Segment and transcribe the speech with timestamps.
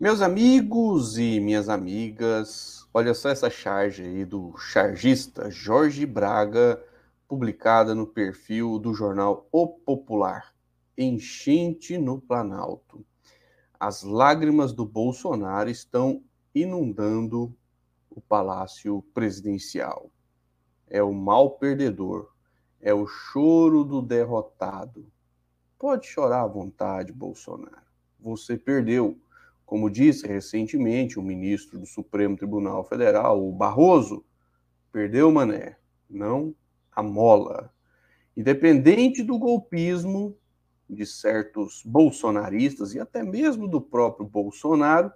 [0.00, 6.80] Meus amigos e minhas amigas, olha só essa charge aí do chargista Jorge Braga,
[7.26, 10.54] publicada no perfil do jornal O Popular.
[10.96, 13.04] Enchente no Planalto.
[13.80, 16.22] As lágrimas do Bolsonaro estão
[16.54, 17.52] inundando
[18.08, 20.12] o palácio presidencial.
[20.86, 22.32] É o mal perdedor,
[22.80, 25.10] é o choro do derrotado.
[25.76, 27.82] Pode chorar à vontade, Bolsonaro.
[28.20, 29.18] Você perdeu
[29.68, 34.24] como disse recentemente o ministro do Supremo Tribunal Federal, o Barroso,
[34.90, 35.76] perdeu mané,
[36.08, 36.54] não
[36.90, 37.70] a mola.
[38.34, 40.34] Independente do golpismo
[40.88, 45.12] de certos bolsonaristas e até mesmo do próprio Bolsonaro,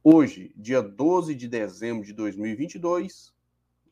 [0.00, 3.34] hoje, dia 12 de dezembro de 2022,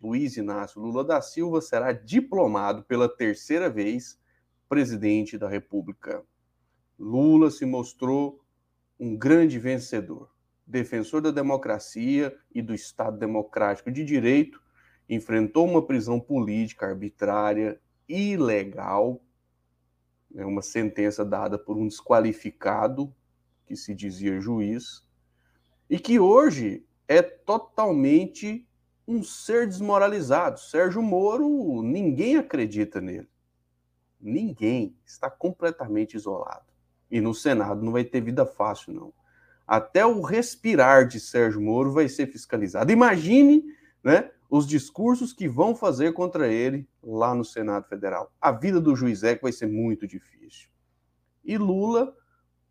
[0.01, 4.21] Luiz Inácio Lula da Silva será diplomado pela terceira vez
[4.69, 6.23] presidente da República.
[6.97, 8.44] Lula se mostrou
[9.05, 10.31] um grande vencedor,
[10.67, 14.59] defensor da democracia e do Estado democrático de direito,
[15.07, 19.23] enfrentou uma prisão política arbitrária, ilegal,
[20.31, 23.15] né, uma sentença dada por um desqualificado,
[23.67, 25.07] que se dizia juiz,
[25.91, 28.67] e que hoje é totalmente
[29.07, 30.59] um ser desmoralizado.
[30.59, 33.29] Sérgio Moro, ninguém acredita nele.
[34.19, 36.74] Ninguém está completamente isolado.
[37.15, 39.15] E no Senado não vai ter vida fácil, não.
[39.65, 42.91] Até o respirar de Sérgio Moro vai ser fiscalizado.
[42.91, 43.63] Imagine
[44.03, 48.33] né, os discursos que vão fazer contra ele lá no Senado Federal.
[48.41, 50.69] A vida do juiz é que vai ser muito difícil.
[51.45, 52.13] E Lula,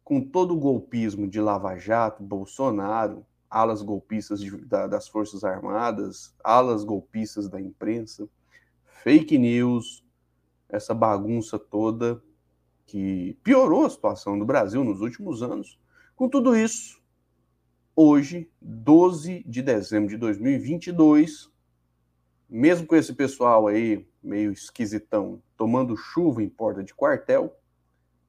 [0.04, 6.36] com todo o golpismo de Lava Jato, Bolsonaro, alas golpistas de, da, das Forças Armadas,
[6.44, 8.28] alas golpistas da imprensa,
[9.04, 10.04] fake news,
[10.68, 12.22] essa bagunça toda,
[12.86, 15.80] que piorou a situação do Brasil nos últimos anos.
[16.16, 17.02] Com tudo isso,
[17.96, 21.52] hoje, 12 de dezembro de 2022,
[22.50, 27.56] mesmo com esse pessoal aí meio esquisitão tomando chuva em porta de quartel,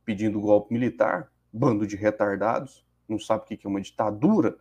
[0.05, 4.57] pedindo golpe militar, bando de retardados, não sabe o que é uma ditadura.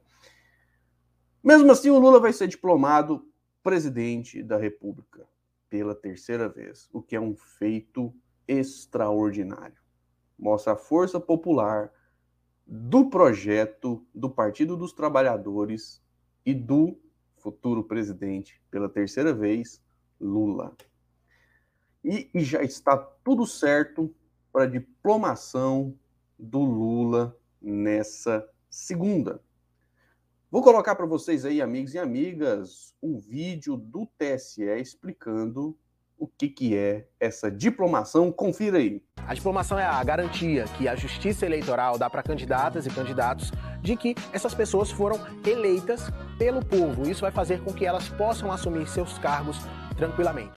[1.43, 3.25] Mesmo assim, o Lula vai ser diplomado
[3.61, 5.25] presidente da República
[5.69, 8.13] pela terceira vez, o que é um feito
[8.47, 9.82] extraordinário
[10.43, 11.89] mostra a força popular
[12.67, 16.03] do projeto do Partido dos Trabalhadores
[16.45, 16.99] e do
[17.37, 19.81] futuro presidente, pela terceira vez,
[20.19, 20.75] Lula.
[22.03, 24.13] E, e já está tudo certo
[24.51, 25.97] para a diplomação
[26.37, 29.41] do Lula nessa segunda.
[30.51, 35.77] Vou colocar para vocês aí, amigos e amigas, um vídeo do TSE explicando
[36.17, 38.31] o que, que é essa diplomação.
[38.31, 39.03] Confira aí.
[39.27, 43.51] A diplomação é a garantia que a justiça eleitoral dá para candidatas e candidatos
[43.81, 47.09] de que essas pessoas foram eleitas pelo povo.
[47.09, 49.57] Isso vai fazer com que elas possam assumir seus cargos
[49.95, 50.53] tranquilamente.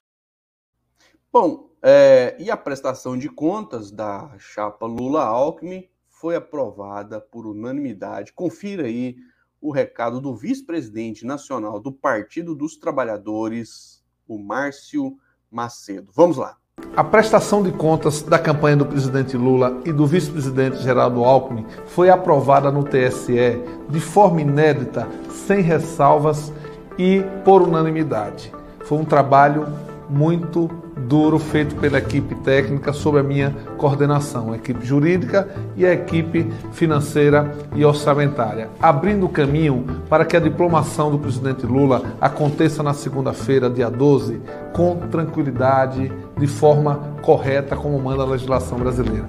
[1.31, 8.33] Bom, é, e a prestação de contas da chapa Lula-Alckmin foi aprovada por unanimidade.
[8.33, 9.15] Confira aí
[9.61, 15.17] o recado do vice-presidente nacional do Partido dos Trabalhadores, o Márcio
[15.51, 16.07] Macedo.
[16.13, 16.55] Vamos lá.
[16.95, 22.09] A prestação de contas da campanha do presidente Lula e do vice-presidente Geraldo Alckmin foi
[22.09, 26.51] aprovada no TSE de forma inédita, sem ressalvas
[26.97, 28.53] e por unanimidade.
[28.85, 29.67] Foi um trabalho
[30.09, 30.67] muito
[31.07, 36.43] duro feito pela equipe técnica sob a minha coordenação, a equipe jurídica e a equipe
[36.73, 43.69] financeira e orçamentária, abrindo caminho para que a diplomação do presidente Lula aconteça na segunda-feira,
[43.69, 44.41] dia 12,
[44.73, 49.27] com tranquilidade, de forma correta, como manda a legislação brasileira.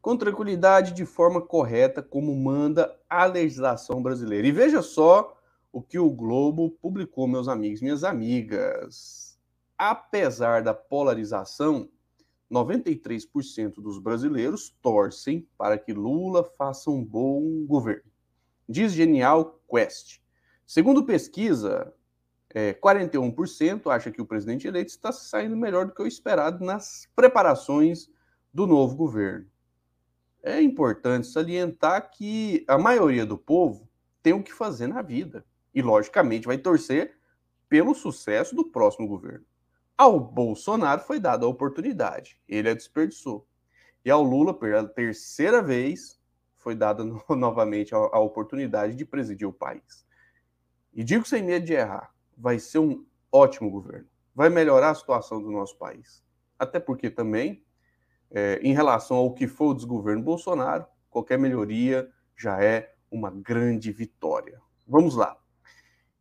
[0.00, 4.46] Com tranquilidade, de forma correta, como manda a legislação brasileira.
[4.46, 5.36] E veja só
[5.72, 9.25] o que o Globo publicou, meus amigos, minhas amigas
[9.78, 11.88] apesar da polarização,
[12.50, 18.10] 93% dos brasileiros torcem para que Lula faça um bom governo.
[18.68, 20.20] Diz Genial Quest.
[20.66, 21.92] Segundo pesquisa,
[22.50, 27.08] é, 41% acha que o presidente eleito está saindo melhor do que o esperado nas
[27.14, 28.08] preparações
[28.52, 29.46] do novo governo.
[30.42, 33.88] É importante salientar que a maioria do povo
[34.22, 37.16] tem o que fazer na vida e, logicamente, vai torcer
[37.68, 39.44] pelo sucesso do próximo governo.
[39.98, 43.46] Ao Bolsonaro foi dada a oportunidade, ele a desperdiçou.
[44.04, 46.20] E ao Lula, pela terceira vez,
[46.56, 50.06] foi dada no, novamente a, a oportunidade de presidir o país.
[50.92, 54.08] E digo sem medo de errar, vai ser um ótimo governo.
[54.34, 56.22] Vai melhorar a situação do nosso país.
[56.58, 57.64] Até porque também,
[58.30, 63.90] é, em relação ao que foi o desgoverno Bolsonaro, qualquer melhoria já é uma grande
[63.92, 64.60] vitória.
[64.86, 65.38] Vamos lá.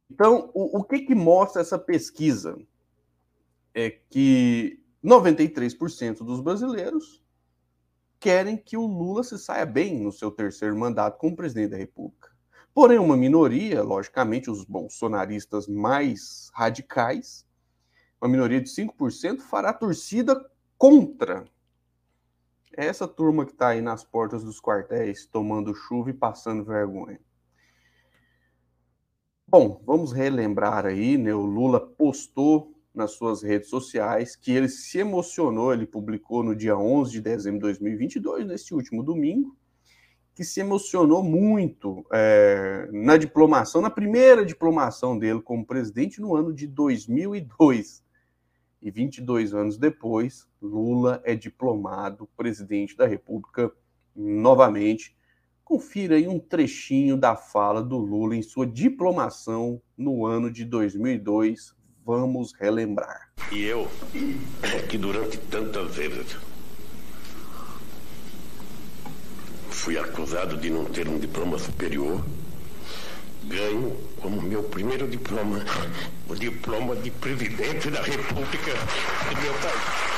[0.09, 2.57] Então, o, o que, que mostra essa pesquisa?
[3.77, 7.23] É que 93% dos brasileiros
[8.19, 12.31] querem que o Lula se saia bem no seu terceiro mandato como presidente da República.
[12.73, 17.45] Porém, uma minoria, logicamente, os bolsonaristas mais radicais,
[18.19, 20.43] uma minoria de 5%, fará torcida
[20.77, 21.45] contra
[22.73, 27.19] essa turma que está aí nas portas dos quartéis tomando chuva e passando vergonha.
[29.47, 31.33] Bom, vamos relembrar aí, né?
[31.33, 36.77] O Lula postou nas suas redes sociais que ele se emocionou, ele publicou no dia
[36.77, 39.55] 11 de dezembro de 2022, nesse último domingo,
[40.33, 46.53] que se emocionou muito é, na diplomação, na primeira diplomação dele como presidente no ano
[46.53, 48.03] de 2002.
[48.81, 53.71] E 22 anos depois, Lula é diplomado presidente da República
[54.15, 55.15] novamente.
[55.63, 61.75] Confira aí um trechinho da fala do Lula em sua diplomação no ano de 2002.
[62.05, 63.31] Vamos relembrar.
[63.51, 63.89] E eu,
[64.87, 66.37] que durante tantas vezes
[69.71, 72.23] fui acusado de não ter um diploma superior,
[73.45, 75.65] ganho como meu primeiro diploma
[76.29, 78.73] o diploma de presidente da República
[79.27, 80.15] do meu país.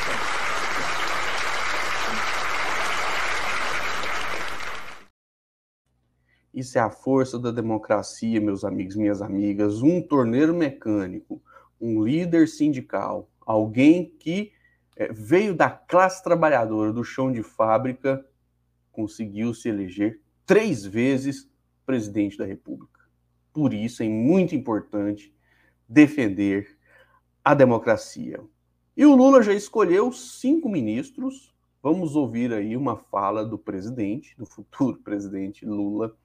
[6.53, 9.81] Isso é a força da democracia, meus amigos, minhas amigas.
[9.81, 11.41] Um torneiro mecânico,
[11.79, 14.51] um líder sindical, alguém que
[14.95, 18.25] é, veio da classe trabalhadora, do chão de fábrica,
[18.91, 21.49] conseguiu se eleger três vezes
[21.85, 23.01] presidente da República.
[23.53, 25.33] Por isso é muito importante
[25.87, 26.77] defender
[27.43, 28.41] a democracia.
[28.95, 31.55] E o Lula já escolheu cinco ministros.
[31.81, 36.15] Vamos ouvir aí uma fala do presidente, do futuro presidente Lula,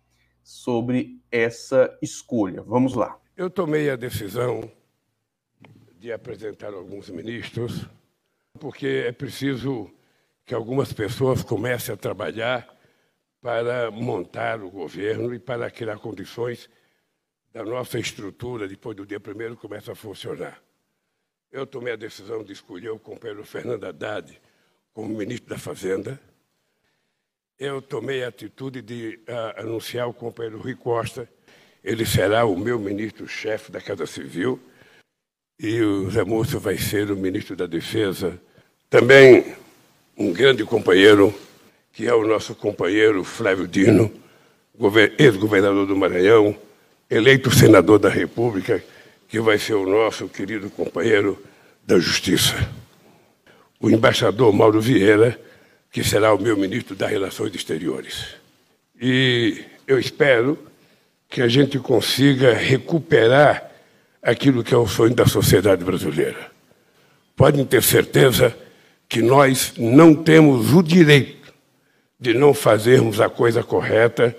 [0.42, 2.62] sobre essa escolha.
[2.62, 3.18] Vamos lá.
[3.36, 4.68] Eu tomei a decisão
[6.02, 7.86] de apresentar alguns ministros,
[8.58, 9.88] porque é preciso
[10.44, 12.68] que algumas pessoas comecem a trabalhar
[13.40, 16.68] para montar o governo e para criar condições
[17.52, 20.60] da nossa estrutura, depois do dia primeiro, começa a funcionar.
[21.52, 24.40] Eu tomei a decisão de escolher o companheiro Fernando Haddad
[24.92, 26.20] como ministro da Fazenda.
[27.56, 31.28] Eu tomei a atitude de uh, anunciar o companheiro Rui Costa.
[31.84, 34.60] Ele será o meu ministro-chefe da Casa Civil.
[35.58, 38.38] E o Zé Múcio vai ser o ministro da Defesa.
[38.90, 39.54] Também
[40.16, 41.34] um grande companheiro,
[41.92, 44.12] que é o nosso companheiro Flávio Dino,
[45.18, 46.56] ex-governador do Maranhão,
[47.08, 48.82] eleito senador da República,
[49.28, 51.42] que vai ser o nosso querido companheiro
[51.86, 52.54] da Justiça.
[53.80, 55.40] O embaixador Mauro Vieira,
[55.90, 58.26] que será o meu ministro das Relações Exteriores.
[59.00, 60.58] E eu espero
[61.28, 63.71] que a gente consiga recuperar
[64.22, 66.50] aquilo que é o sonho da sociedade brasileira.
[67.34, 68.56] Podem ter certeza
[69.08, 71.52] que nós não temos o direito
[72.20, 74.34] de não fazermos a coisa correta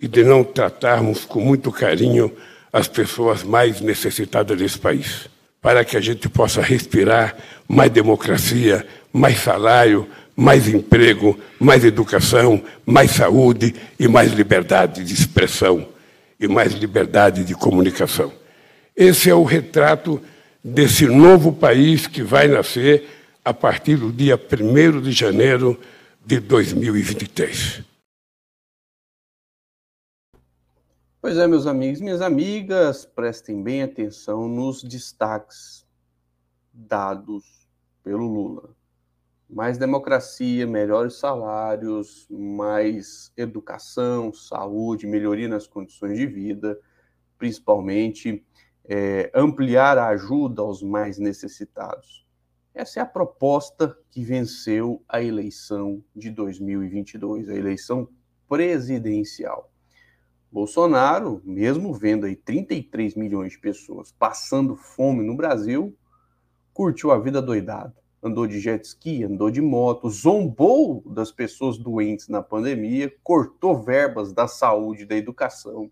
[0.00, 2.32] e de não tratarmos com muito carinho
[2.72, 5.28] as pessoas mais necessitadas desse país,
[5.60, 7.36] para que a gente possa respirar
[7.68, 15.88] mais democracia, mais salário, mais emprego, mais educação, mais saúde e mais liberdade de expressão
[16.38, 18.32] e mais liberdade de comunicação.
[18.96, 20.22] Esse é o retrato
[20.64, 23.06] desse novo país que vai nascer
[23.44, 25.78] a partir do dia 1 de janeiro
[26.24, 27.84] de 2023.
[31.20, 35.84] Pois é, meus amigos, minhas amigas, prestem bem atenção nos destaques
[36.72, 37.68] dados
[38.02, 38.70] pelo Lula.
[39.46, 46.80] Mais democracia, melhores salários, mais educação, saúde, melhoria nas condições de vida,
[47.36, 48.45] principalmente
[48.88, 52.24] é, ampliar a ajuda aos mais necessitados.
[52.74, 58.08] Essa é a proposta que venceu a eleição de 2022, a eleição
[58.48, 59.70] presidencial.
[60.52, 65.96] Bolsonaro, mesmo vendo aí 33 milhões de pessoas passando fome no Brasil,
[66.72, 67.94] curtiu a vida doidado.
[68.22, 74.32] Andou de jet ski, andou de moto, zombou das pessoas doentes na pandemia, cortou verbas
[74.32, 75.90] da saúde, da educação,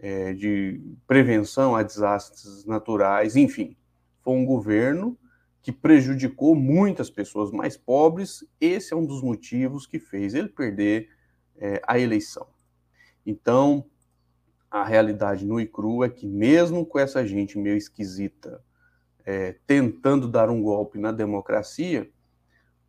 [0.00, 3.76] é, de prevenção a desastres naturais, enfim.
[4.22, 5.16] Foi um governo
[5.62, 8.44] que prejudicou muitas pessoas mais pobres.
[8.60, 11.10] Esse é um dos motivos que fez ele perder
[11.58, 12.46] é, a eleição.
[13.26, 13.84] Então,
[14.70, 18.62] a realidade no e cru é que, mesmo com essa gente meio esquisita
[19.24, 22.10] é, tentando dar um golpe na democracia,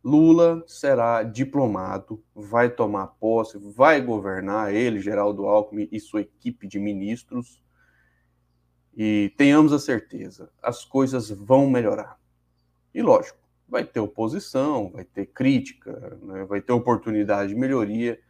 [0.04, 6.78] Lula será diplomado, vai tomar posse, vai governar ele, Geraldo Alckmin e sua equipe de
[6.80, 7.62] ministros.
[8.96, 12.18] E tenhamos a certeza, as coisas vão melhorar.
[12.92, 18.20] E lógico, vai ter oposição, vai ter crítica, né, vai ter oportunidade de melhoria,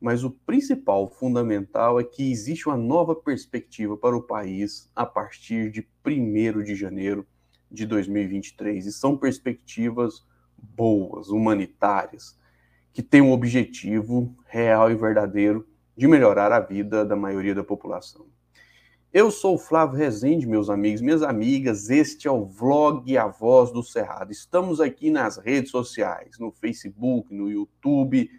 [0.00, 5.70] mas o principal, fundamental, é que existe uma nova perspectiva para o país a partir
[5.70, 7.26] de 1 de janeiro
[7.70, 8.86] de 2023.
[8.86, 10.26] E são perspectivas
[10.62, 12.38] boas, humanitárias,
[12.92, 18.26] que têm um objetivo real e verdadeiro de melhorar a vida da maioria da população.
[19.12, 21.90] Eu sou o Flávio Rezende, meus amigos, minhas amigas.
[21.90, 24.30] Este é o vlog A Voz do Cerrado.
[24.30, 28.30] Estamos aqui nas redes sociais, no Facebook, no YouTube,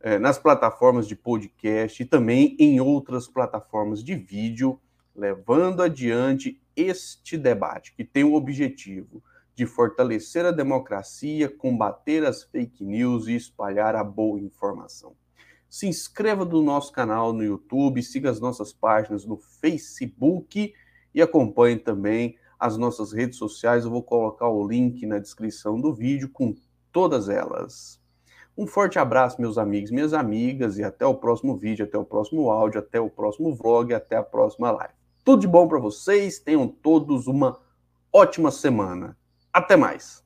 [0.00, 4.78] eh, nas plataformas de podcast e também em outras plataformas de vídeo,
[5.16, 9.22] levando adiante este debate que tem o objetivo
[9.54, 15.14] de fortalecer a democracia, combater as fake news e espalhar a boa informação.
[15.68, 20.72] Se inscreva no nosso canal no YouTube, siga as nossas páginas no Facebook
[21.14, 23.84] e acompanhe também as nossas redes sociais.
[23.84, 26.54] Eu vou colocar o link na descrição do vídeo com
[26.92, 28.00] todas elas.
[28.56, 32.50] Um forte abraço, meus amigos, minhas amigas, e até o próximo vídeo, até o próximo
[32.50, 34.94] áudio, até o próximo vlog, até a próxima live.
[35.24, 37.58] Tudo de bom para vocês, tenham todos uma
[38.12, 39.16] ótima semana.
[39.54, 40.23] Até mais!